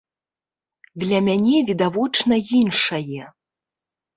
[1.03, 3.21] Для мяне відавочна іншае.